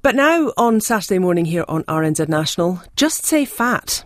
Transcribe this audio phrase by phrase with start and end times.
[0.00, 4.04] But now on Saturday morning here on RNZ National, just say fat.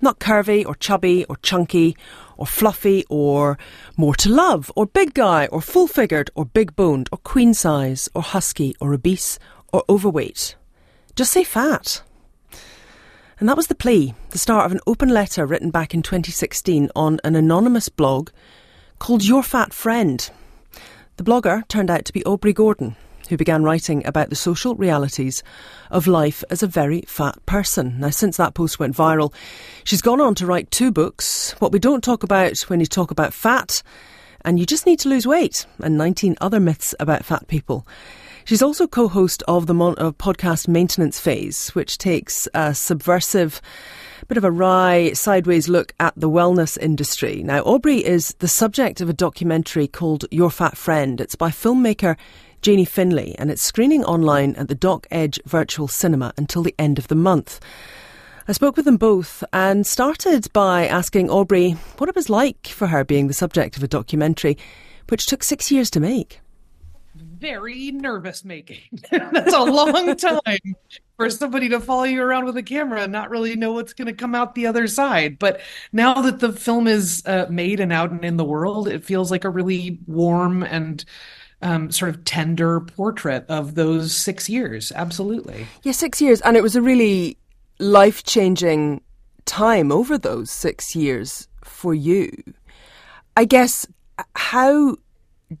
[0.00, 1.96] Not curvy or chubby or chunky
[2.36, 3.58] or fluffy or
[3.96, 8.08] more to love or big guy or full figured or big boned or queen size
[8.14, 9.40] or husky or obese
[9.72, 10.54] or overweight.
[11.16, 12.02] Just say fat.
[13.40, 16.90] And that was the plea, the start of an open letter written back in 2016
[16.94, 18.30] on an anonymous blog
[19.00, 20.30] called Your Fat Friend.
[21.16, 22.94] The blogger turned out to be Aubrey Gordon,
[23.28, 25.42] who began writing about the social realities
[25.90, 28.00] of life as a very fat person.
[28.00, 29.32] Now, since that post went viral,
[29.84, 33.10] she's gone on to write two books What We Don't Talk About When You Talk
[33.10, 33.82] About Fat,
[34.44, 37.86] and You Just Need to Lose Weight, and 19 other myths about fat people.
[38.44, 43.62] She's also co host of the mon- podcast Maintenance Phase, which takes a subversive
[44.28, 47.42] bit of a wry, sideways look at the wellness industry.
[47.42, 51.20] Now, Aubrey is the subject of a documentary called Your Fat Friend.
[51.20, 52.16] It's by filmmaker
[52.64, 56.98] Jeanie Finlay, and it's screening online at the Doc Edge Virtual Cinema until the end
[56.98, 57.60] of the month.
[58.48, 62.86] I spoke with them both and started by asking Aubrey what it was like for
[62.86, 64.56] her being the subject of a documentary
[65.10, 66.40] which took six years to make.
[67.14, 68.80] Very nervous making.
[69.10, 70.74] That's a long time
[71.18, 74.06] for somebody to follow you around with a camera and not really know what's going
[74.06, 75.38] to come out the other side.
[75.38, 75.60] But
[75.92, 79.30] now that the film is uh, made and out and in the world, it feels
[79.30, 81.04] like a really warm and
[81.64, 84.92] um, sort of tender portrait of those six years.
[84.94, 85.66] Absolutely.
[85.82, 86.40] Yeah, six years.
[86.42, 87.38] And it was a really
[87.80, 89.00] life changing
[89.46, 92.30] time over those six years for you.
[93.36, 93.86] I guess,
[94.36, 94.96] how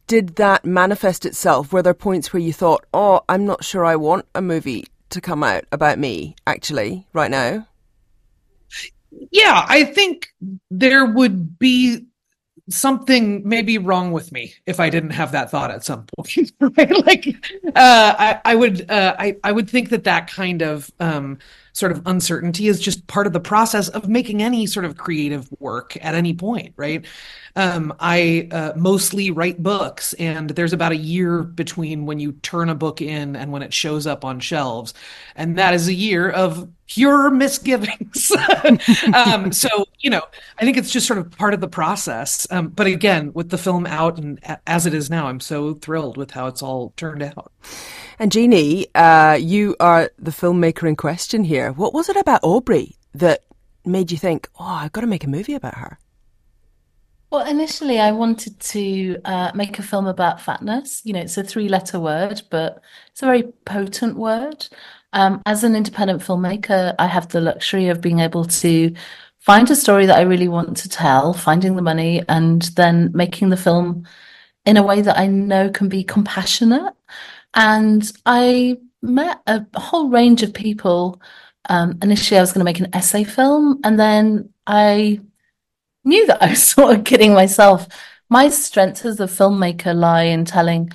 [0.06, 1.72] did that manifest itself?
[1.72, 5.20] Were there points where you thought, oh, I'm not sure I want a movie to
[5.20, 7.66] come out about me, actually, right now?
[9.30, 10.28] Yeah, I think
[10.70, 12.06] there would be
[12.68, 16.52] something may be wrong with me if I didn't have that thought at some point.
[16.60, 17.06] right?
[17.06, 17.26] Like,
[17.66, 21.38] uh, I, I would, uh, I, I would think that that kind of um,
[21.74, 25.48] sort of uncertainty is just part of the process of making any sort of creative
[25.58, 27.04] work at any point, right?
[27.56, 32.70] Um, I uh, mostly write books, and there's about a year between when you turn
[32.70, 34.94] a book in and when it shows up on shelves,
[35.36, 38.32] and that is a year of pure misgivings.
[39.14, 40.22] um, so you know,
[40.58, 42.46] I think it's just sort of part of the process.
[42.50, 46.16] Um, but again, with the film out and as it is now, I'm so thrilled
[46.16, 47.52] with how it's all turned out.
[48.18, 51.72] And Jeanie, uh, you are the filmmaker in question here.
[51.72, 53.42] What was it about Aubrey that
[53.84, 55.98] made you think, "Oh, I've got to make a movie about her"?
[57.34, 61.02] Well, initially, I wanted to uh, make a film about fatness.
[61.04, 62.80] You know, it's a three letter word, but
[63.10, 64.68] it's a very potent word.
[65.14, 68.92] Um, as an independent filmmaker, I have the luxury of being able to
[69.38, 73.50] find a story that I really want to tell, finding the money, and then making
[73.50, 74.08] the film
[74.66, 76.94] in a way that I know can be compassionate.
[77.54, 81.22] And I met a whole range of people.
[81.68, 85.20] Um, initially, I was going to make an essay film, and then I
[86.02, 87.86] knew that I was sort of kidding myself.
[88.28, 90.90] My strengths as a filmmaker lie in telling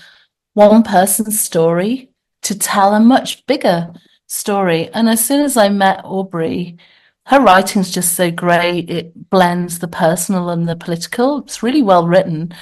[0.55, 3.93] one person's story to tell a much bigger
[4.29, 4.89] story.
[4.89, 6.77] And as soon as I met Aubrey,
[7.25, 8.89] her writing's just so great.
[8.89, 11.39] It blends the personal and the political.
[11.39, 12.53] It's really well written.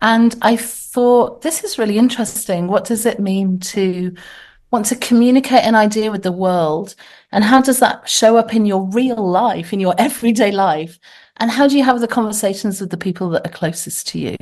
[0.00, 2.68] And I thought, this is really interesting.
[2.68, 4.14] What does it mean to
[4.70, 6.94] want to communicate an idea with the world?
[7.32, 10.98] And how does that show up in your real life, in your everyday life?
[11.38, 14.36] and how do you have the conversations with the people that are closest to you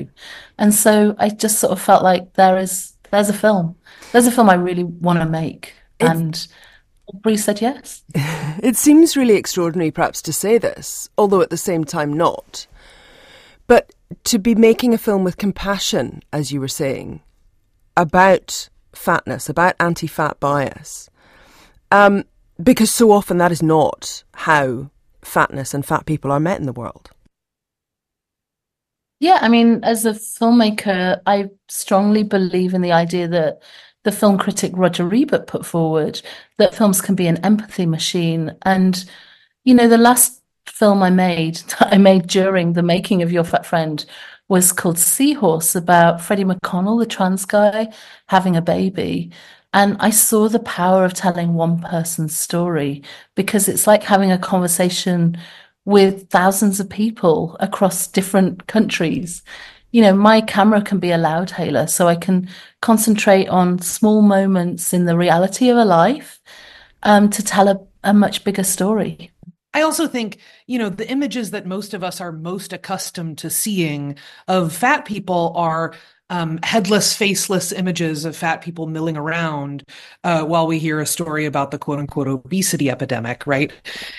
[0.59, 3.75] and so i just sort of felt like there is there's a film
[4.13, 6.49] there's a film i really want to make it's, and
[7.15, 11.85] Aubrey said yes it seems really extraordinary perhaps to say this although at the same
[11.85, 12.67] time not
[13.67, 13.93] but
[14.25, 17.21] to be making a film with compassion as you were saying
[17.97, 21.11] about fatness about anti-fat bias
[21.91, 22.25] um,
[22.63, 24.91] because so often that is not how
[25.23, 27.11] fatness and fat people are met in the world?
[29.21, 33.63] Yeah, I mean, as a filmmaker, I strongly believe in the idea that
[34.05, 36.21] the film critic Roger Ebert put forward
[36.59, 38.55] that films can be an empathy machine.
[38.63, 39.05] And,
[39.65, 43.45] you know, the last film I made, that I made during the making of Your
[43.45, 44.05] Fat Friend,
[44.49, 47.93] was called Seahorse about Freddy McConnell, the trans guy,
[48.29, 49.31] having a baby.
[49.73, 53.03] And I saw the power of telling one person's story
[53.35, 55.39] because it's like having a conversation
[55.85, 59.43] with thousands of people across different countries.
[59.93, 62.49] You know, my camera can be a loudhailer, so I can
[62.81, 66.41] concentrate on small moments in the reality of a life
[67.03, 69.31] um, to tell a, a much bigger story.
[69.75, 73.51] I also think, you know, the images that most of us are most accustomed to
[73.51, 74.17] seeing
[74.49, 75.93] of fat people are
[76.33, 79.85] um, headless, faceless images of fat people milling around
[80.25, 83.71] uh, while we hear a story about the quote unquote obesity epidemic, right?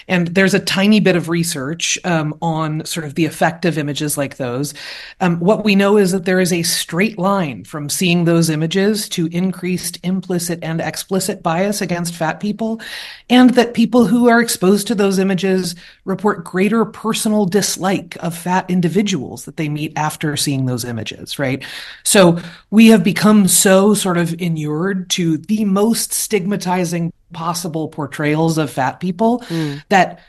[0.08, 4.16] And there's a tiny bit of research um, on sort of the effect of images
[4.16, 4.76] like those.
[5.22, 9.10] Um, what we know is that there is a straight line from seeing those images
[9.10, 12.80] to increased implicit and explicit bias against fat people,
[13.28, 15.74] and that people who are exposed to those images
[16.06, 21.64] report greater personal dislike of fat individuals that they meet after seeing those images, right?
[22.04, 22.40] So
[22.72, 29.00] we have become so sort of inured to the most stigmatizing possible portrayals of fat
[29.00, 29.84] people mm.
[29.90, 30.20] that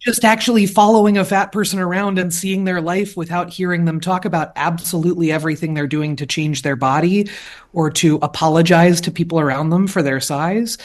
[0.00, 4.26] just actually following a fat person around and seeing their life without hearing them talk
[4.26, 7.28] about absolutely everything they're doing to change their body
[7.72, 10.76] or to apologize to people around them for their size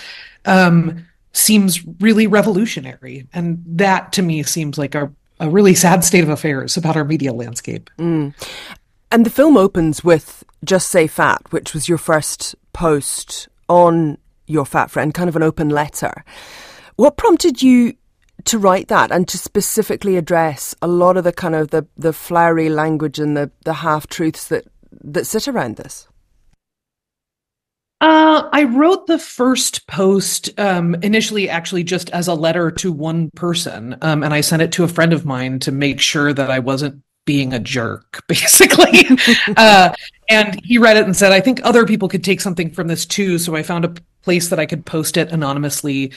[0.45, 3.27] um, seems really revolutionary.
[3.33, 7.05] And that to me seems like a, a really sad state of affairs about our
[7.05, 7.89] media landscape.
[7.97, 8.33] Mm.
[9.11, 14.17] And the film opens with Just Say Fat, which was your first post on
[14.47, 16.23] your fat friend, kind of an open letter.
[16.95, 17.93] What prompted you
[18.45, 22.13] to write that and to specifically address a lot of the kind of the, the
[22.13, 24.67] flowery language and the, the half truths that,
[25.03, 26.07] that sit around this?
[28.01, 33.29] Uh, I wrote the first post um, initially, actually, just as a letter to one
[33.31, 36.49] person, um, and I sent it to a friend of mine to make sure that
[36.49, 39.05] I wasn't being a jerk, basically.
[39.57, 39.93] uh,
[40.29, 43.05] and he read it and said, I think other people could take something from this
[43.05, 43.37] too.
[43.37, 46.13] So I found a place that I could post it anonymously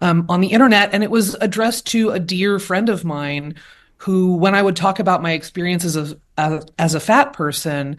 [0.00, 0.90] um, on the internet.
[0.92, 3.56] And it was addressed to a dear friend of mine
[3.98, 7.98] who, when I would talk about my experiences as, as, as a fat person,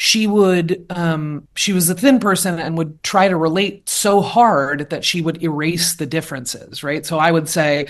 [0.00, 4.88] she would um, she was a thin person and would try to relate so hard
[4.88, 7.86] that she would erase the differences right so i would say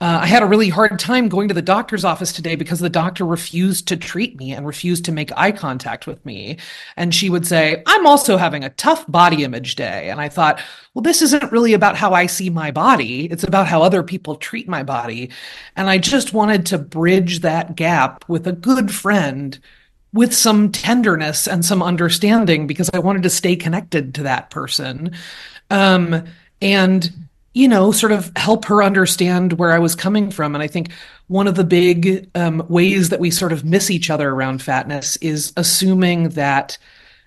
[0.00, 2.90] uh, I had a really hard time going to the doctor's office today because the
[2.90, 6.58] doctor refused to treat me and refused to make eye contact with me.
[6.96, 10.10] And she would say, I'm also having a tough body image day.
[10.10, 10.60] And I thought,
[10.92, 13.26] well, this isn't really about how I see my body.
[13.26, 15.30] It's about how other people treat my body.
[15.76, 19.60] And I just wanted to bridge that gap with a good friend
[20.14, 25.10] with some tenderness and some understanding because I wanted to stay connected to that person.
[25.70, 26.24] Um,
[26.62, 27.12] and
[27.52, 30.56] you know, sort of help her understand where I was coming from.
[30.56, 30.90] And I think
[31.28, 35.16] one of the big um, ways that we sort of miss each other around fatness
[35.18, 36.76] is assuming that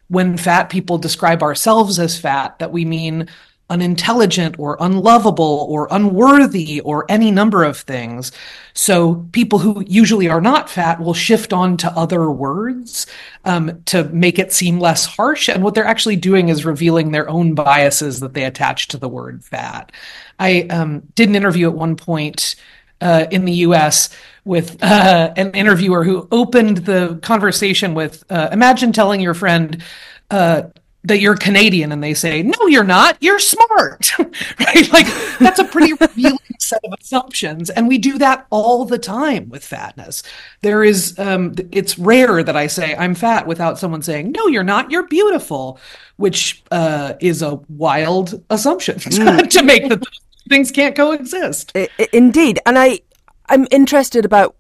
[0.10, 3.30] when fat people describe ourselves as fat, that we mean
[3.70, 8.32] unintelligent or unlovable or unworthy or any number of things.
[8.74, 13.08] So people who usually are not fat will shift on to other words
[13.44, 15.50] um, to make it seem less harsh.
[15.50, 19.10] And what they're actually doing is revealing their own biases that they attach to the
[19.10, 19.92] word fat.
[20.40, 22.56] I um, did an interview at one point
[23.02, 24.10] uh, in the US
[24.46, 29.84] with uh, an interviewer who opened the conversation with uh, Imagine telling your friend,
[30.32, 30.64] uh,
[31.04, 34.92] that you're Canadian and they say, no, you're not, you're smart, right?
[34.92, 35.08] Like
[35.40, 37.70] that's a pretty revealing set of assumptions.
[37.70, 40.24] And we do that all the time with fatness.
[40.62, 44.64] There is, um, it's rare that I say I'm fat without someone saying, no, you're
[44.64, 45.80] not, you're beautiful,
[46.18, 49.50] which uh, is a wild assumption mm.
[49.50, 50.04] to make that
[50.50, 51.76] things can't coexist.
[52.12, 52.60] Indeed.
[52.66, 53.00] And I,
[53.48, 54.56] I'm interested about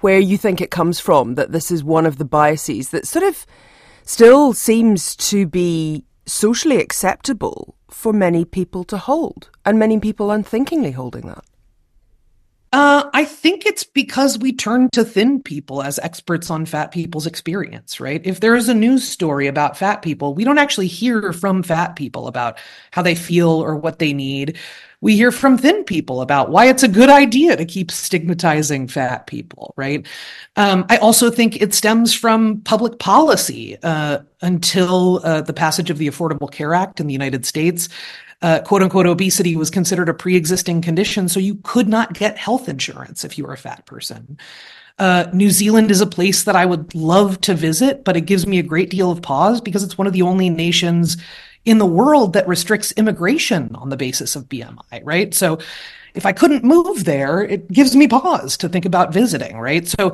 [0.00, 3.24] where you think it comes from, that this is one of the biases that sort
[3.24, 3.46] of,
[4.04, 10.92] still seems to be socially acceptable for many people to hold, and many people unthinkingly
[10.92, 11.44] holding that.
[12.72, 17.26] Uh, I think it's because we turn to thin people as experts on fat people's
[17.26, 18.22] experience, right?
[18.24, 21.96] If there is a news story about fat people, we don't actually hear from fat
[21.96, 22.58] people about
[22.90, 24.56] how they feel or what they need
[25.02, 29.26] we hear from thin people about why it's a good idea to keep stigmatizing fat
[29.26, 30.06] people, right?
[30.56, 33.76] Um, I also think it stems from public policy.
[33.82, 37.88] Uh, until uh, the passage of the Affordable Care Act in the United States,
[38.42, 42.68] uh, quote unquote obesity was considered a pre-existing condition, so you could not get health
[42.68, 44.36] insurance if you were a fat person.
[44.98, 48.46] Uh, New Zealand is a place that I would love to visit, but it gives
[48.46, 51.16] me a great deal of pause because it's one of the only nations
[51.64, 55.32] in the world that restricts immigration on the basis of BMI, right?
[55.32, 55.58] So
[56.14, 59.86] if I couldn't move there, it gives me pause to think about visiting, right?
[59.86, 60.12] So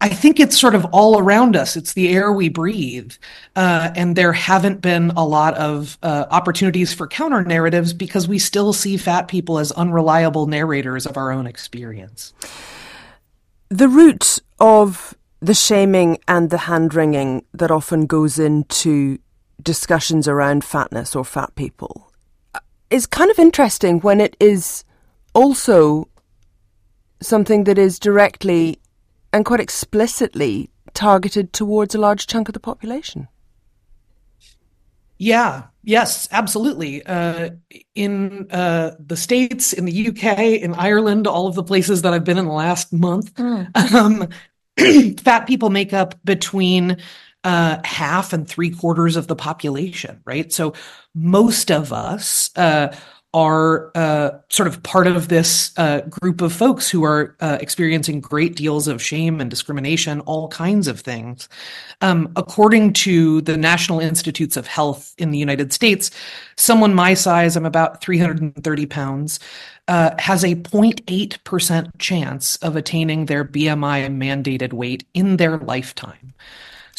[0.00, 1.76] I think it's sort of all around us.
[1.76, 3.12] It's the air we breathe.
[3.56, 8.38] Uh, and there haven't been a lot of uh, opportunities for counter narratives because we
[8.38, 12.32] still see fat people as unreliable narrators of our own experience.
[13.70, 19.18] The root of the shaming and the hand wringing that often goes into
[19.62, 22.08] discussions around fatness or fat people
[22.90, 24.84] is kind of interesting when it is
[25.34, 26.08] also
[27.20, 28.78] something that is directly
[29.32, 33.28] and quite explicitly targeted towards a large chunk of the population.
[35.18, 37.04] Yeah, yes, absolutely.
[37.04, 37.50] Uh,
[37.94, 42.24] in uh, the States, in the UK, in Ireland, all of the places that I've
[42.24, 43.76] been in the last month, mm.
[43.92, 44.28] um,
[45.16, 46.98] fat people make up between
[47.48, 50.52] uh, half and three quarters of the population, right?
[50.52, 50.74] So
[51.14, 52.94] most of us uh,
[53.32, 58.20] are uh, sort of part of this uh, group of folks who are uh, experiencing
[58.20, 61.48] great deals of shame and discrimination, all kinds of things.
[62.02, 66.10] Um, according to the National Institutes of Health in the United States,
[66.58, 69.40] someone my size, I'm about 330 pounds,
[69.88, 76.34] uh, has a 0.8% chance of attaining their BMI mandated weight in their lifetime.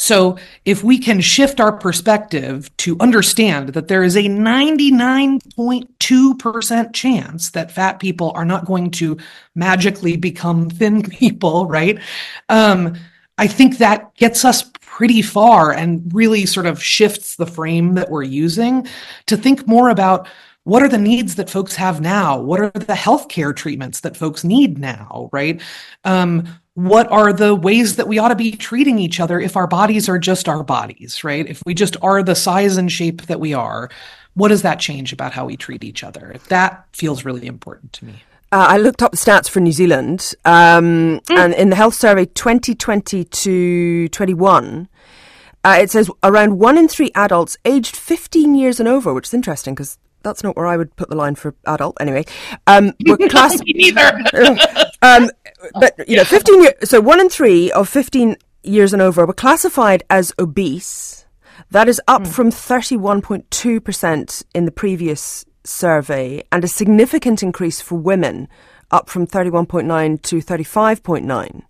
[0.00, 7.50] So if we can shift our perspective to understand that there is a 99.2% chance
[7.50, 9.18] that fat people are not going to
[9.54, 11.98] magically become thin people, right?
[12.48, 12.96] Um,
[13.36, 18.10] I think that gets us pretty far and really sort of shifts the frame that
[18.10, 18.88] we're using
[19.26, 20.28] to think more about
[20.64, 22.38] what are the needs that folks have now?
[22.38, 25.60] What are the healthcare treatments that folks need now, right?
[26.04, 29.66] Um, what are the ways that we ought to be treating each other if our
[29.66, 31.46] bodies are just our bodies, right?
[31.46, 33.90] If we just are the size and shape that we are,
[34.34, 36.36] what does that change about how we treat each other?
[36.48, 38.22] That feels really important to me.
[38.52, 41.38] Uh, I looked up the stats for New Zealand, um, mm.
[41.38, 44.88] and in the health survey 2020 to 21,
[45.62, 49.34] uh, it says around one in three adults aged 15 years and over, which is
[49.34, 52.24] interesting because that's not where I would put the line for adult anyway.
[52.66, 54.20] Um, we're class- neither.
[55.02, 55.30] um,
[55.74, 56.74] but you know, fifteen years.
[56.84, 61.26] So one in three of fifteen years and over were classified as obese.
[61.70, 62.28] That is up mm.
[62.28, 68.48] from thirty-one point two percent in the previous survey, and a significant increase for women,
[68.90, 71.64] up from thirty-one point nine to thirty-five point nine.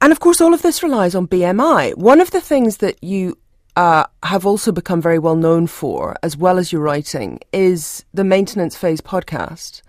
[0.00, 1.96] And of course, all of this relies on BMI.
[1.96, 3.38] One of the things that you
[3.76, 8.24] uh, have also become very well known for, as well as your writing, is the
[8.24, 9.82] Maintenance Phase podcast.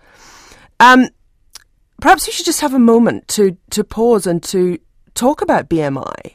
[0.80, 1.08] Um,
[2.00, 4.78] perhaps you should just have a moment to, to pause and to
[5.14, 6.34] talk about BMI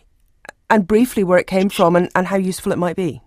[0.69, 3.21] and briefly where it came from and, and how useful it might be.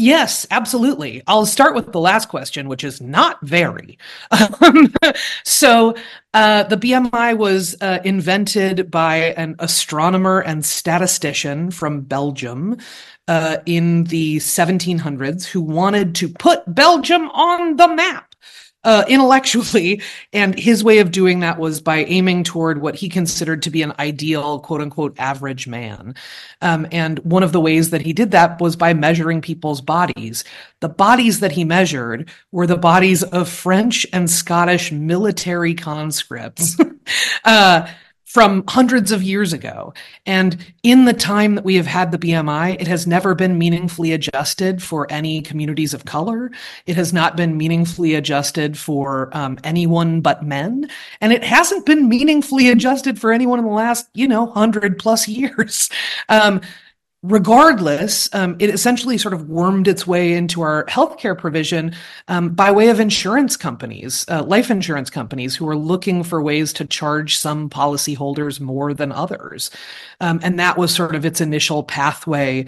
[0.00, 1.24] Yes, absolutely.
[1.26, 3.98] I'll start with the last question, which is not very.
[4.30, 4.94] Um,
[5.44, 5.96] so,
[6.34, 12.76] uh, the BMI was uh, invented by an astronomer and statistician from Belgium
[13.26, 18.27] uh, in the 1700s who wanted to put Belgium on the map
[18.88, 20.00] uh, intellectually.
[20.32, 23.82] And his way of doing that was by aiming toward what he considered to be
[23.82, 26.14] an ideal, quote unquote, average man.
[26.62, 30.42] Um, and one of the ways that he did that was by measuring people's bodies.
[30.80, 36.78] The bodies that he measured were the bodies of French and Scottish military conscripts.
[37.44, 37.86] uh,
[38.28, 39.94] from hundreds of years ago.
[40.26, 44.12] And in the time that we have had the BMI, it has never been meaningfully
[44.12, 46.50] adjusted for any communities of color.
[46.84, 50.90] It has not been meaningfully adjusted for um, anyone but men.
[51.22, 55.26] And it hasn't been meaningfully adjusted for anyone in the last, you know, hundred plus
[55.26, 55.88] years.
[56.30, 56.60] Um,
[57.22, 61.94] regardless, um, it essentially sort of wormed its way into our healthcare provision
[62.28, 66.72] um, by way of insurance companies, uh, life insurance companies who are looking for ways
[66.72, 69.70] to charge some policyholders more than others.
[70.20, 72.66] Um, and that was sort of its initial pathway.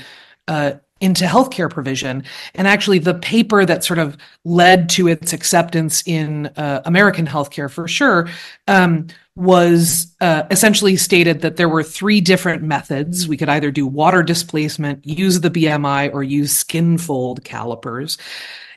[0.48, 2.22] Uh, into healthcare provision.
[2.54, 7.70] And actually, the paper that sort of led to its acceptance in uh, American healthcare
[7.70, 8.28] for sure
[8.68, 9.06] um,
[9.40, 13.26] was uh, essentially stated that there were three different methods.
[13.26, 18.18] We could either do water displacement, use the BMI, or use skin fold calipers.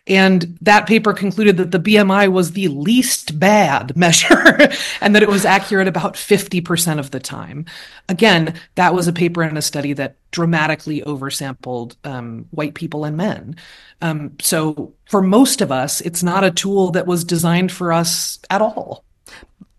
[0.08, 4.70] And that paper concluded that the BMI was the least bad measure
[5.02, 7.66] and that it was accurate about 50% of the time.
[8.10, 13.16] Again, that was a paper in a study that dramatically oversampled um, white people and
[13.16, 13.56] men.
[14.02, 18.40] Um, so for most of us, it's not a tool that was designed for us
[18.50, 19.06] at all.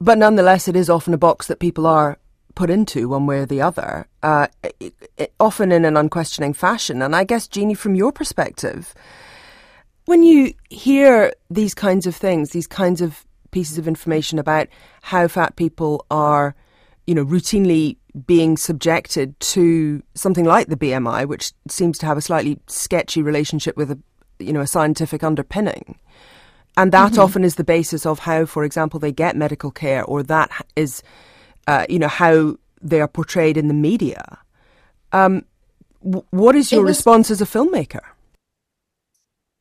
[0.01, 2.19] But nonetheless, it is often a box that people are
[2.55, 4.47] put into one way or the other, uh,
[4.81, 7.03] it, it, often in an unquestioning fashion.
[7.03, 8.95] And I guess, Jeanie, from your perspective,
[10.05, 14.69] when you hear these kinds of things, these kinds of pieces of information about
[15.03, 16.55] how fat people are,
[17.07, 17.97] you know, routinely
[18.27, 23.77] being subjected to something like the BMI, which seems to have a slightly sketchy relationship
[23.77, 23.99] with a,
[24.39, 25.99] you know, a scientific underpinning.
[26.77, 27.21] And that mm-hmm.
[27.21, 31.03] often is the basis of how, for example, they get medical care, or that is,
[31.67, 34.39] uh, you know, how they are portrayed in the media.
[35.13, 35.45] Um,
[36.03, 38.03] w- what is your was, response as a filmmaker?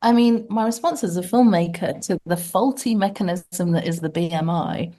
[0.02, 4.92] I mean, my response as a filmmaker to the faulty mechanism that is the BMI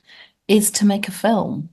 [0.47, 1.69] is to make a film,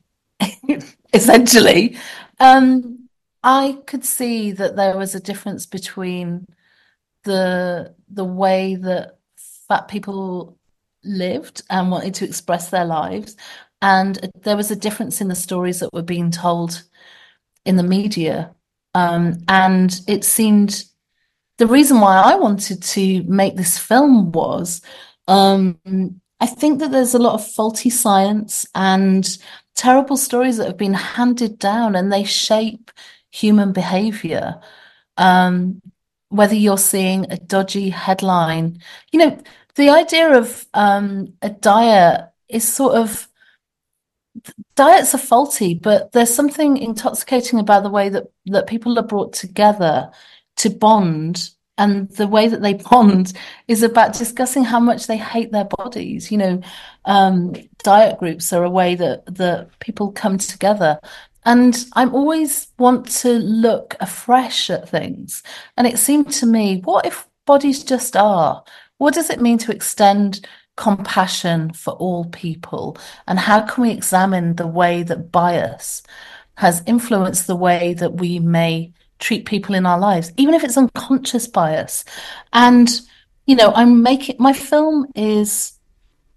[1.14, 1.96] essentially.
[2.40, 3.08] Um,
[3.42, 6.46] I could see that there was a difference between
[7.25, 9.18] the the way that
[9.73, 10.59] fat people
[11.02, 13.37] lived and wanted to express their lives,
[13.81, 16.83] and there was a difference in the stories that were being told
[17.64, 18.55] in the media.
[18.95, 20.85] Um, and it seemed
[21.57, 24.83] the reason why I wanted to make this film was
[25.26, 25.79] um,
[26.41, 29.26] I think that there's a lot of faulty science and
[29.75, 32.91] terrible stories that have been handed down and they shape
[33.31, 34.61] human behavior.
[35.17, 35.81] Um,
[36.29, 38.81] whether you're seeing a dodgy headline,
[39.12, 39.38] you know,
[39.75, 43.29] the idea of um, a diet is sort of
[44.76, 49.33] diets are faulty, but there's something intoxicating about the way that that people are brought
[49.33, 50.11] together
[50.57, 53.33] to bond and the way that they bond
[53.69, 56.31] is about discussing how much they hate their bodies.
[56.31, 56.62] You know
[57.05, 61.00] um, diet groups are a way that that people come together.
[61.45, 65.43] And i'm always want to look afresh at things.
[65.76, 68.62] And it seemed to me what if bodies just are
[69.02, 74.54] what does it mean to extend compassion for all people and how can we examine
[74.54, 76.04] the way that bias
[76.59, 80.76] has influenced the way that we may treat people in our lives, even if it's
[80.76, 82.04] unconscious bias.
[82.52, 82.88] And,
[83.44, 85.73] you know, I'm making my film is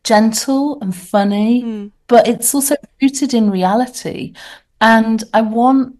[0.03, 1.91] gentle and funny, mm.
[2.07, 4.33] but it's also rooted in reality.
[4.81, 5.99] And I want,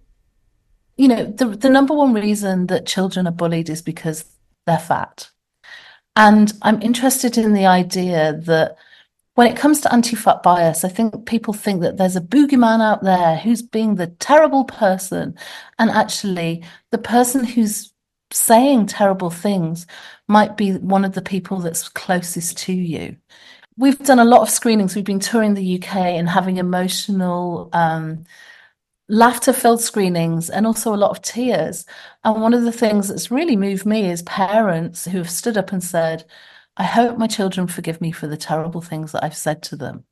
[0.98, 4.26] you know, the, the number one reason that children are bullied is because
[4.66, 5.30] they're fat.
[6.16, 8.78] And I'm interested in the idea that
[9.36, 13.04] when it comes to anti-fat bias, I think people think that there's a boogeyman out
[13.04, 15.38] there who's being the terrible person.
[15.78, 17.94] And actually, the person who's
[18.32, 19.86] saying terrible things
[20.28, 23.18] might be one of the people that's closest to you.
[23.78, 24.96] We've done a lot of screenings.
[24.96, 28.24] We've been touring the UK and having emotional, um,
[29.08, 31.86] laughter filled screenings and also a lot of tears.
[32.24, 35.72] And one of the things that's really moved me is parents who have stood up
[35.72, 36.26] and said,
[36.78, 40.04] I hope my children forgive me for the terrible things that I've said to them.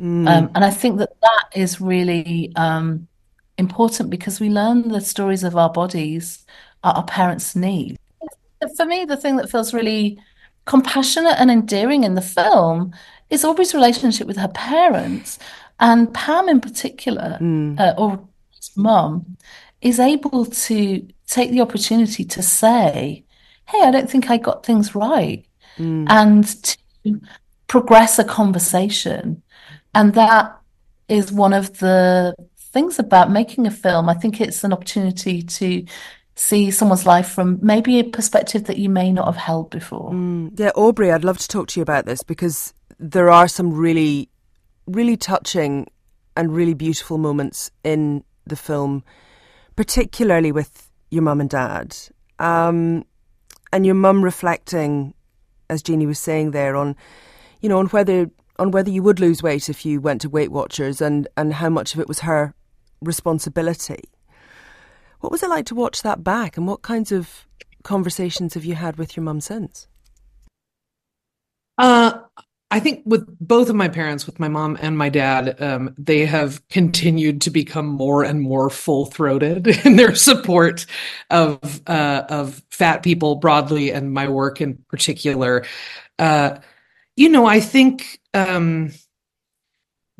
[0.00, 0.28] Mm.
[0.28, 3.06] Um, and I think that that is really um,
[3.58, 6.46] important because we learn the stories of our bodies
[6.82, 7.98] our parents need.
[8.76, 10.18] For me, the thing that feels really
[10.64, 12.94] compassionate and endearing in the film
[13.28, 15.38] is Aubrey's relationship with her parents.
[15.80, 17.78] And Pam, in particular, mm.
[17.80, 19.36] uh, or his mum,
[19.80, 23.24] is able to take the opportunity to say,
[23.66, 25.44] Hey, I don't think I got things right
[25.78, 26.06] mm.
[26.08, 27.20] and to
[27.66, 29.42] progress a conversation.
[29.94, 30.58] And that
[31.08, 34.08] is one of the things about making a film.
[34.08, 35.84] I think it's an opportunity to
[36.36, 40.10] see someone's life from maybe a perspective that you may not have held before.
[40.12, 40.58] Mm.
[40.58, 44.28] Yeah, Aubrey, I'd love to talk to you about this because there are some really,
[44.86, 45.86] really touching
[46.36, 49.04] and really beautiful moments in the film,
[49.76, 51.96] particularly with your mum and dad.
[52.38, 53.04] Um,
[53.72, 55.14] and your mum reflecting
[55.70, 56.96] as Jeanie was saying there, on
[57.60, 60.50] you know on whether on whether you would lose weight if you went to Weight
[60.50, 62.54] Watchers and and how much of it was her
[63.00, 64.02] responsibility.
[65.20, 67.46] What was it like to watch that back, and what kinds of
[67.82, 69.86] conversations have you had with your mum since?
[71.78, 72.18] Uh,
[72.72, 76.24] I think with both of my parents, with my mom and my dad, um, they
[76.24, 80.86] have continued to become more and more full throated in their support
[81.30, 85.64] of uh, of fat people broadly and my work in particular.
[86.18, 86.58] Uh,
[87.16, 88.92] you know, I think um,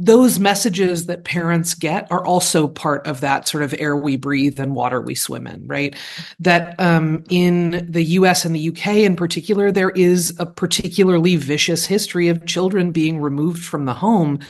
[0.01, 4.59] those messages that parents get are also part of that sort of air we breathe
[4.59, 5.95] and water we swim in, right?
[6.39, 11.85] That um, in the US and the UK in particular, there is a particularly vicious
[11.85, 14.41] history of children being removed from the home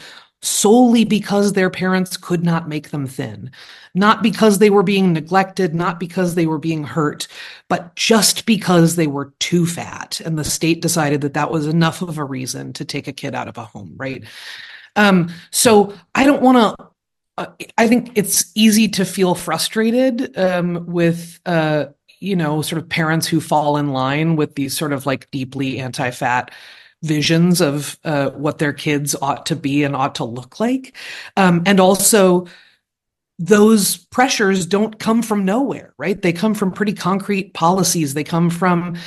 [0.40, 3.50] solely because their parents could not make them thin.
[3.92, 7.26] Not because they were being neglected, not because they were being hurt,
[7.68, 10.20] but just because they were too fat.
[10.20, 13.34] And the state decided that that was enough of a reason to take a kid
[13.34, 14.22] out of a home, right?
[14.96, 16.86] Um, so I don't want to.
[17.38, 17.46] Uh,
[17.78, 21.86] I think it's easy to feel frustrated um, with, uh,
[22.18, 25.78] you know, sort of parents who fall in line with these sort of like deeply
[25.78, 26.50] anti-fat
[27.02, 30.94] visions of uh, what their kids ought to be and ought to look like,
[31.36, 32.46] um, and also
[33.38, 36.20] those pressures don't come from nowhere, right?
[36.20, 38.12] They come from pretty concrete policies.
[38.12, 38.98] They come from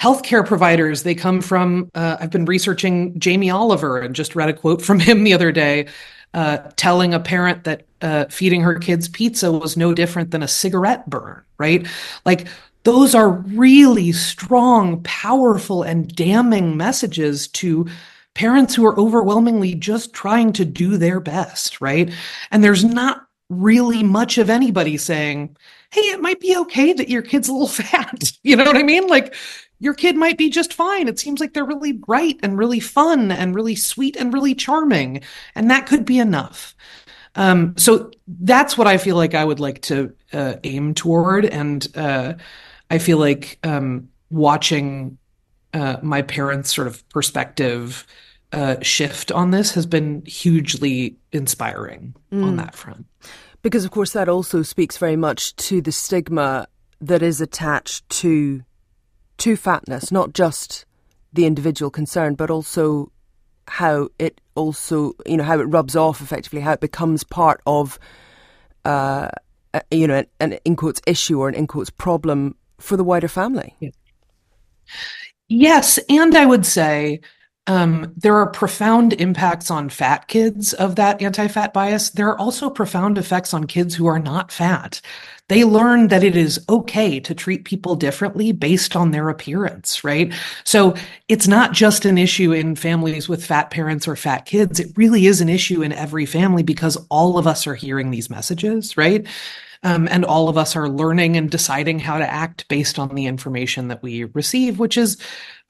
[0.00, 1.02] healthcare providers.
[1.02, 5.00] They come from, uh, I've been researching Jamie Oliver and just read a quote from
[5.00, 5.86] him the other day
[6.34, 10.48] uh, telling a parent that uh, feeding her kids pizza was no different than a
[10.48, 11.86] cigarette burn, right?
[12.24, 12.46] Like,
[12.84, 17.86] those are really strong, powerful, and damning messages to
[18.34, 22.12] parents who are overwhelmingly just trying to do their best, right?
[22.50, 25.56] And there's not really much of anybody saying,
[25.90, 28.32] Hey, it might be okay that your kid's a little fat.
[28.42, 29.08] you know what I mean?
[29.08, 29.34] Like
[29.80, 31.08] your kid might be just fine.
[31.08, 35.22] It seems like they're really bright and really fun and really sweet and really charming.
[35.54, 36.74] And that could be enough.
[37.34, 41.44] Um, so that's what I feel like I would like to uh, aim toward.
[41.44, 42.34] And uh,
[42.90, 45.18] I feel like um, watching
[45.72, 48.06] uh, my parents' sort of perspective
[48.52, 52.44] uh, shift on this has been hugely inspiring mm.
[52.44, 53.06] on that front.
[53.62, 56.66] Because, of course, that also speaks very much to the stigma
[57.00, 58.62] that is attached to
[59.38, 60.84] to fatness, not just
[61.32, 63.10] the individual concerned, but also
[63.68, 67.98] how it also, you know, how it rubs off effectively, how it becomes part of,
[68.84, 69.28] uh,
[69.90, 73.28] you know, an, an in quotes issue or an in quotes problem for the wider
[73.28, 73.76] family.
[75.48, 77.20] Yes, and I would say
[77.66, 82.10] um, there are profound impacts on fat kids of that anti-fat bias.
[82.10, 85.00] There are also profound effects on kids who are not fat.
[85.48, 90.32] They learn that it is okay to treat people differently based on their appearance, right?
[90.64, 90.94] So
[91.28, 94.78] it's not just an issue in families with fat parents or fat kids.
[94.78, 98.28] It really is an issue in every family because all of us are hearing these
[98.28, 99.26] messages, right?
[99.82, 103.26] Um, and all of us are learning and deciding how to act based on the
[103.26, 105.16] information that we receive, which is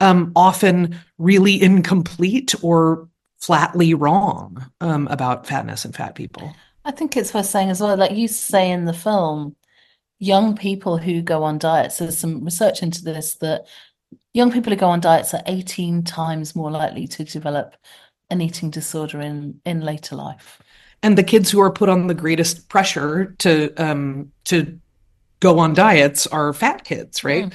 [0.00, 6.52] um, often really incomplete or flatly wrong um, about fatness and fat people.
[6.84, 9.54] I think it's worth saying as well, like you say in the film,
[10.18, 13.66] young people who go on diets, there's some research into this that
[14.34, 17.76] young people who go on diets are 18 times more likely to develop
[18.30, 20.60] an eating disorder in, in later life
[21.02, 24.78] and the kids who are put on the greatest pressure to um, to
[25.40, 27.46] go on diets are fat kids, right?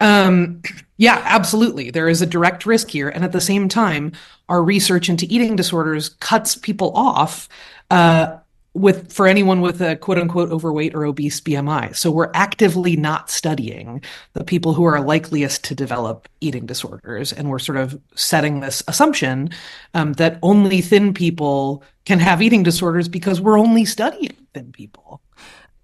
[0.00, 0.26] Mm.
[0.26, 0.62] Um,
[0.96, 1.90] yeah, absolutely.
[1.90, 4.12] There is a direct risk here, and at the same time,
[4.48, 7.48] our research into eating disorders cuts people off
[7.90, 8.38] uh,
[8.74, 11.94] with for anyone with a quote unquote overweight or obese BMI.
[11.96, 14.02] So we're actively not studying
[14.34, 18.82] the people who are likeliest to develop eating disorders, and we're sort of setting this
[18.86, 19.50] assumption
[19.94, 25.20] um, that only thin people can have eating disorders because we're only studying thin people.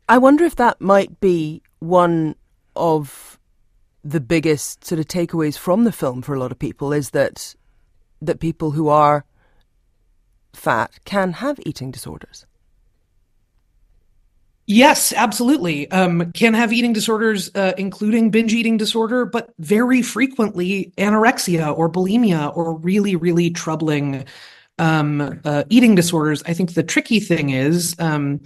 [0.09, 2.37] I wonder if that might be one
[2.77, 3.39] of
[4.05, 7.57] the biggest sort of takeaways from the film for a lot of people is that
[8.23, 9.25] that people who are
[10.55, 12.47] fat can have eating disorders.
[14.69, 15.89] Yes, absolutely.
[15.93, 21.89] Um, can have eating disorders, uh, including binge eating disorder, but very frequently anorexia or
[21.89, 24.25] bulimia or really, really troubling
[24.79, 26.43] um, uh, eating disorders.
[26.47, 28.41] I think the tricky thing is, um,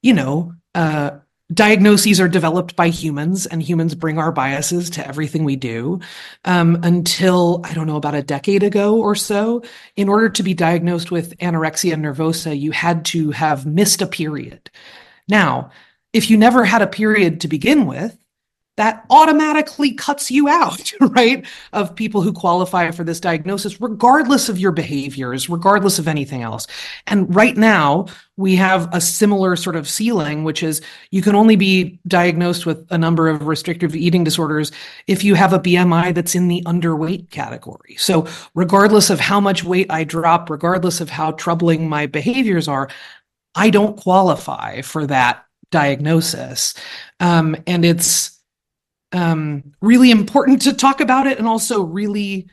[0.00, 1.18] you know, uh,
[1.52, 5.98] diagnoses are developed by humans and humans bring our biases to everything we do
[6.44, 9.62] um, until i don't know about a decade ago or so
[9.96, 14.70] in order to be diagnosed with anorexia nervosa you had to have missed a period
[15.28, 15.70] now,
[16.12, 18.16] if you never had a period to begin with,
[18.78, 21.44] that automatically cuts you out, right?
[21.72, 26.68] Of people who qualify for this diagnosis, regardless of your behaviors, regardless of anything else.
[27.08, 31.56] And right now, we have a similar sort of ceiling, which is you can only
[31.56, 34.70] be diagnosed with a number of restrictive eating disorders
[35.08, 37.96] if you have a BMI that's in the underweight category.
[37.98, 42.88] So, regardless of how much weight I drop, regardless of how troubling my behaviors are,
[43.58, 46.74] I don't qualify for that diagnosis.
[47.18, 48.38] Um, and it's
[49.10, 52.48] um, really important to talk about it and also really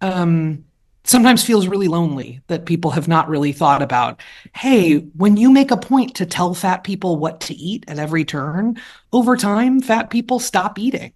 [0.00, 0.64] um,
[1.02, 4.20] sometimes feels really lonely that people have not really thought about
[4.54, 8.24] hey when you make a point to tell fat people what to eat at every
[8.24, 8.78] turn
[9.12, 11.12] over time fat people stop eating.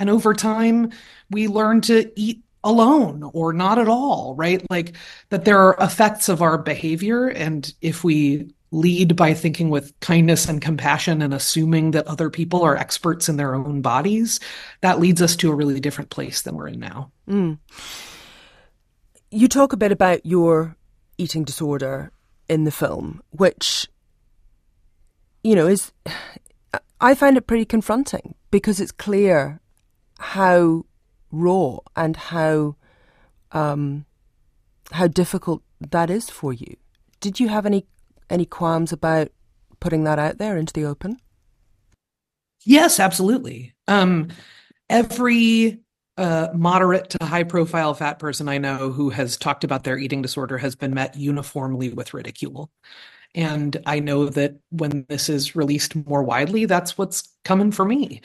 [0.00, 0.90] And over time
[1.30, 4.64] we learn to eat alone or not at all right?
[4.70, 4.96] Like
[5.28, 7.28] that there are effects of our behavior.
[7.28, 12.62] And if we lead by thinking with kindness and compassion and assuming that other people
[12.62, 14.40] are experts in their own bodies,
[14.80, 17.12] that leads us to a really different place than we're in now.
[17.28, 17.58] Mm.
[19.30, 20.76] You talk a bit about your
[21.18, 22.10] eating disorder
[22.48, 23.88] in the film, which,
[25.42, 25.92] you know, is.
[27.00, 29.60] I find it pretty confronting because it's clear
[30.18, 30.84] how
[31.30, 32.76] raw and how
[33.52, 34.06] um,
[34.90, 36.76] how difficult that is for you.
[37.20, 37.86] Did you have any
[38.30, 39.28] any qualms about
[39.80, 41.18] putting that out there into the open?
[42.64, 43.74] Yes, absolutely.
[43.88, 44.28] Um,
[44.88, 45.80] every
[46.16, 50.22] uh, moderate to high profile fat person I know who has talked about their eating
[50.22, 52.70] disorder has been met uniformly with ridicule.
[53.34, 58.20] And I know that when this is released more widely, that's what's coming for me.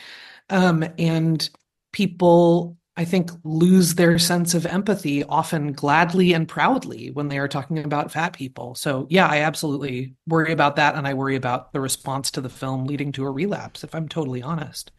[0.49, 1.49] Um, and
[1.91, 7.47] people I think, lose their sense of empathy often gladly and proudly when they are
[7.47, 8.75] talking about fat people.
[8.75, 10.95] So, yeah, I absolutely worry about that.
[10.95, 14.09] And I worry about the response to the film leading to a relapse, if I'm
[14.09, 14.91] totally honest.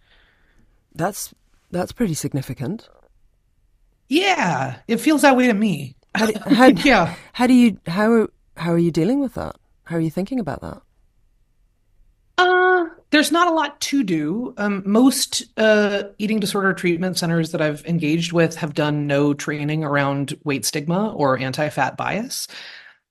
[0.95, 1.35] That's
[1.71, 2.89] that's pretty significant.
[4.09, 5.95] Yeah, it feels that way to me.
[6.15, 7.15] How do, how, yeah.
[7.35, 9.57] How do you how are, how are you dealing with that?
[9.85, 10.81] How are you thinking about that?
[12.39, 14.55] Uh, there's not a lot to do.
[14.57, 19.85] Um, most uh, eating disorder treatment centers that I've engaged with have done no training
[19.85, 22.47] around weight stigma or anti-fat bias.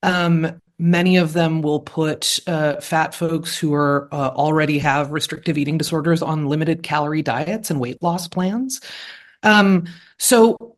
[0.01, 5.57] Um, many of them will put uh, fat folks who are uh, already have restrictive
[5.57, 8.79] eating disorders on limited calorie diets and weight loss plans.
[9.43, 10.77] Um, so,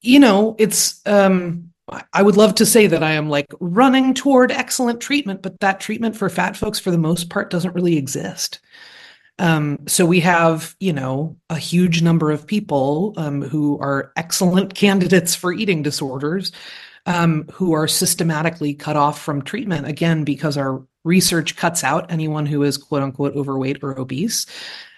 [0.00, 1.72] you know, it's um,
[2.12, 5.80] I would love to say that I am like running toward excellent treatment, but that
[5.80, 8.58] treatment for fat folks, for the most part, doesn't really exist.
[9.38, 14.74] Um, so we have, you know, a huge number of people um, who are excellent
[14.74, 16.52] candidates for eating disorders
[17.06, 22.46] um, who are systematically cut off from treatment, again, because our research cuts out anyone
[22.46, 24.46] who is quote unquote overweight or obese.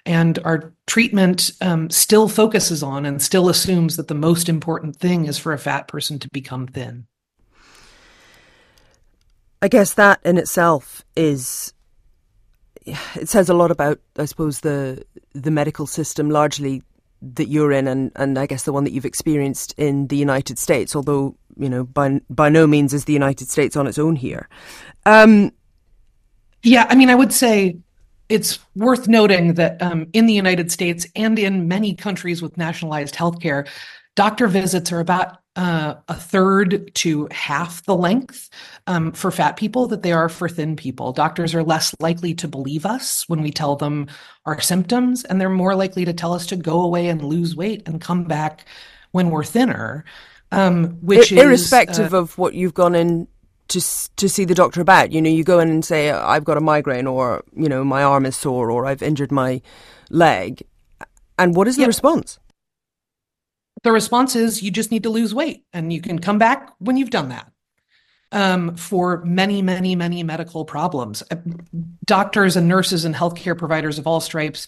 [0.08, 5.26] And our treatment um, still focuses on and still assumes that the most important thing
[5.26, 7.06] is for a fat person to become thin.
[9.60, 11.74] I guess that in itself is
[12.86, 16.82] it says a lot about, I suppose, the the medical system largely
[17.20, 20.58] that you're in, and, and I guess the one that you've experienced in the United
[20.58, 20.96] States.
[20.96, 24.48] Although you know, by by no means is the United States on its own here.
[25.04, 25.52] Um,
[26.62, 27.76] yeah, I mean, I would say
[28.28, 33.14] it's worth noting that um, in the United States and in many countries with nationalized
[33.14, 33.66] healthcare,
[34.16, 38.48] doctor visits are about uh, a third to half the length
[38.86, 41.12] um, for fat people that they are for thin people.
[41.12, 44.06] Doctors are less likely to believe us when we tell them
[44.46, 47.88] our symptoms, and they're more likely to tell us to go away and lose weight
[47.88, 48.66] and come back
[49.10, 50.04] when we're thinner.
[50.52, 53.26] Um, which I- irrespective is, uh, of what you've gone in
[53.68, 53.80] to
[54.16, 55.12] to see the doctor about.
[55.12, 58.02] You know, you go in and say, "I've got a migraine," or you know, "My
[58.02, 59.62] arm is sore," or "I've injured my
[60.10, 60.62] leg,"
[61.38, 61.88] and what is the yep.
[61.88, 62.38] response?
[63.82, 66.96] The response is you just need to lose weight, and you can come back when
[66.96, 67.50] you've done that.
[68.30, 71.36] Um, for many, many, many medical problems, uh,
[72.04, 74.66] doctors and nurses and healthcare providers of all stripes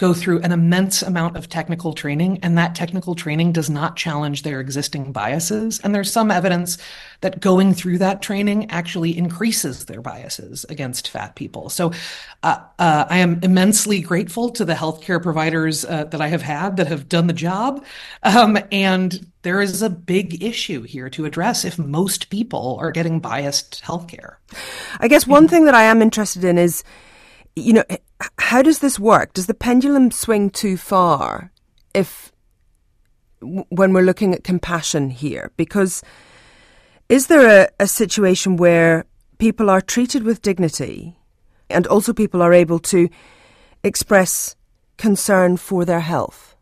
[0.00, 4.42] go through an immense amount of technical training, and that technical training does not challenge
[4.42, 5.78] their existing biases.
[5.84, 6.78] And there's some evidence
[7.20, 11.68] that going through that training actually increases their biases against fat people.
[11.68, 11.92] So
[12.42, 16.78] uh, uh, I am immensely grateful to the healthcare providers uh, that I have had
[16.78, 17.84] that have done the job.
[18.22, 23.20] Um, and there is a big issue here to address if most people are getting
[23.20, 24.36] biased healthcare.
[24.98, 26.84] I guess one thing that I am interested in is
[27.56, 27.84] you know,
[28.38, 29.32] how does this work?
[29.32, 31.52] Does the pendulum swing too far
[31.94, 32.32] if
[33.40, 35.52] when we're looking at compassion here?
[35.56, 36.02] Because
[37.08, 39.04] is there a, a situation where
[39.38, 41.16] people are treated with dignity
[41.68, 43.08] and also people are able to
[43.82, 44.54] express
[44.96, 46.56] concern for their health?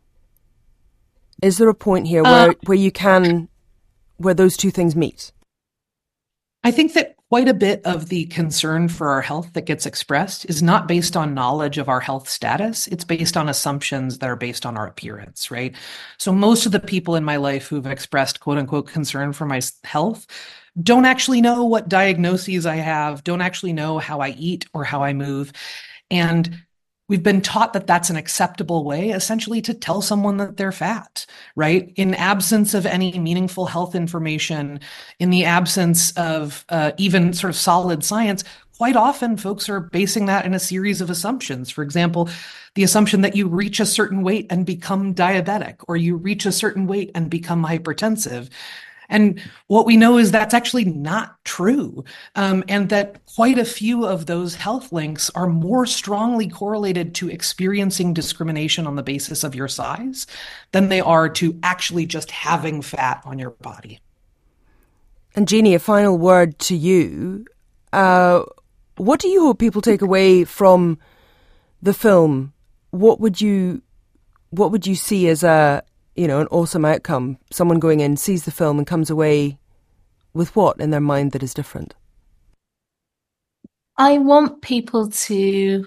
[1.41, 3.47] Is there a point here where, uh, where you can,
[4.17, 5.31] where those two things meet?
[6.63, 10.45] I think that quite a bit of the concern for our health that gets expressed
[10.45, 12.87] is not based on knowledge of our health status.
[12.87, 15.75] It's based on assumptions that are based on our appearance, right?
[16.17, 19.61] So most of the people in my life who've expressed quote unquote concern for my
[19.83, 20.25] health
[20.81, 25.03] don't actually know what diagnoses I have, don't actually know how I eat or how
[25.03, 25.51] I move.
[26.09, 26.63] And
[27.09, 31.25] we've been taught that that's an acceptable way essentially to tell someone that they're fat
[31.55, 31.91] right?
[31.95, 34.79] In absence of any meaningful health information
[35.19, 38.43] in the absence of uh, even sort of solid science
[38.77, 41.69] quite often folks are basing that in a series of assumptions.
[41.69, 42.29] For example
[42.75, 46.51] the assumption that you reach a certain weight and become diabetic or you reach a
[46.51, 48.49] certain weight and become hypertensive
[49.09, 52.03] and what we know is that's actually not true.
[52.35, 57.29] Um, and that quite a few of those health links are more strongly correlated to
[57.29, 60.27] experiencing discrimination on the basis of your size
[60.71, 63.99] than they are to actually just having fat on your body.
[65.35, 67.45] And Jeanie, a final word to you.
[67.91, 68.43] Uh,
[68.97, 70.99] what do you hope people take away from
[71.81, 72.53] the film?
[72.91, 73.81] What would you
[74.51, 75.83] what would you see as a
[76.15, 77.37] you know, an awesome outcome.
[77.51, 79.57] Someone going in, sees the film, and comes away
[80.33, 81.95] with what in their mind that is different?
[83.97, 85.85] I want people to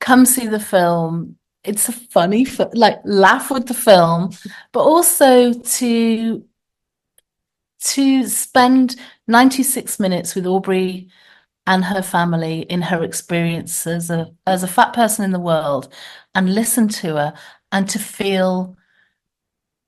[0.00, 1.36] come see the film.
[1.62, 4.30] It's a funny, like laugh with the film,
[4.72, 6.44] but also to
[7.82, 11.08] to spend 96 minutes with Aubrey
[11.66, 15.92] and her family in her experience as a as a fat person in the world
[16.34, 17.34] and listen to her
[17.72, 18.76] and to feel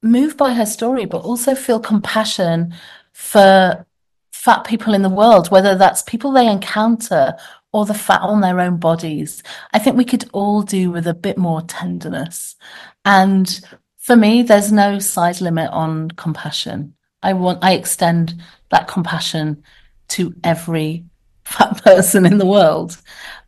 [0.03, 2.75] moved by her story, but also feel compassion
[3.13, 3.87] for
[4.33, 7.35] fat people in the world, whether that's people they encounter
[7.73, 9.43] or the fat on their own bodies.
[9.73, 12.57] I think we could all do with a bit more tenderness.
[13.05, 13.61] And
[13.99, 16.95] for me, there's no size limit on compassion.
[17.23, 19.63] I want, I extend that compassion
[20.09, 21.05] to every
[21.45, 22.99] fat person in the world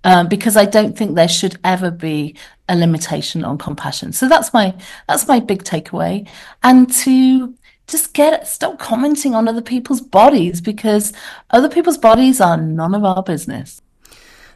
[0.04, 2.36] um, because I don't think there should ever be
[2.68, 4.12] a limitation on compassion.
[4.12, 4.74] So that's my
[5.08, 6.28] that's my big takeaway,
[6.62, 7.54] and to
[7.86, 11.12] just get stop commenting on other people's bodies because
[11.50, 13.80] other people's bodies are none of our business.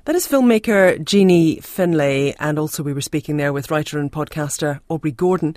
[0.04, 4.80] That is filmmaker Jeanie Finlay, and also we were speaking there with writer and podcaster
[4.88, 5.56] Aubrey Gordon.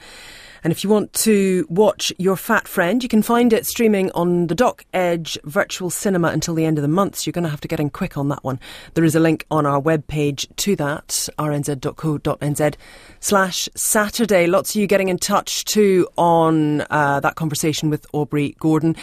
[0.63, 4.47] And if you want to watch Your Fat Friend, you can find it streaming on
[4.47, 7.15] the Doc Edge virtual cinema until the end of the month.
[7.15, 8.59] So you're going to have to get in quick on that one.
[8.93, 11.07] There is a link on our webpage to that,
[11.39, 12.75] rnz.co.nz
[13.19, 14.45] slash Saturday.
[14.45, 18.95] Lots of you getting in touch too on uh, that conversation with Aubrey Gordon.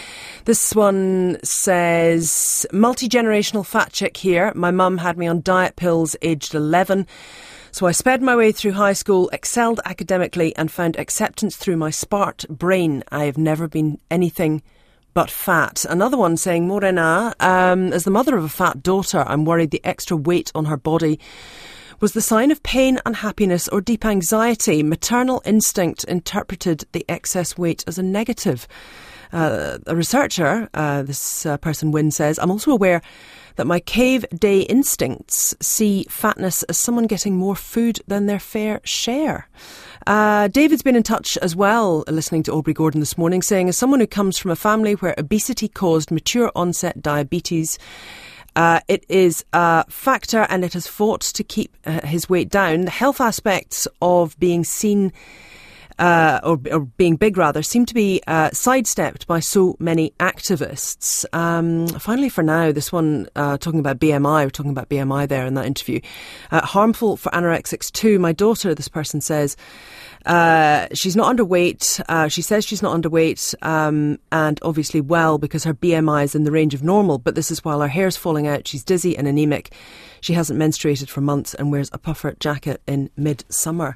[0.45, 4.53] This one says, multi generational fat chick here.
[4.55, 7.07] My mum had me on diet pills aged 11.
[7.71, 11.91] So I sped my way through high school, excelled academically, and found acceptance through my
[11.91, 13.05] smart brain.
[13.11, 14.63] I have never been anything
[15.15, 15.85] but fat.
[15.89, 19.85] Another one saying, Morena, um, as the mother of a fat daughter, I'm worried the
[19.85, 21.19] extra weight on her body
[22.01, 24.83] was the sign of pain, unhappiness, or deep anxiety.
[24.83, 28.69] Maternal instinct interpreted the excess weight as a negative.
[29.33, 33.03] Uh, a researcher, uh, this uh, person Wynne says, I'm also aware
[33.59, 38.81] that my cave day instincts see fatness as someone getting more food than their fair
[38.85, 39.49] share.
[40.07, 43.77] Uh, David's been in touch as well, listening to Aubrey Gordon this morning, saying, as
[43.77, 47.81] someone who comes from a family where obesity caused mature onset diabetes,
[48.55, 52.83] uh, it is a factor and it has fought to keep uh, his weight down.
[52.83, 55.13] The health aspects of being seen
[55.99, 61.25] uh, or, or, being big rather, seem to be uh, sidestepped by so many activists.
[61.33, 65.47] Um, finally, for now, this one uh, talking about BMI, we're talking about BMI there
[65.47, 66.01] in that interview.
[66.51, 68.19] Uh, harmful for anorexics too.
[68.19, 69.57] My daughter, this person says,
[70.27, 72.01] uh, she's not underweight.
[72.09, 76.45] Uh, she says she's not underweight um, and obviously well because her BMI is in
[76.45, 78.67] the range of normal, but this is while her hair's falling out.
[78.67, 79.73] She's dizzy and anemic.
[80.21, 83.87] She hasn't menstruated for months and wears a puffer jacket in midsummer.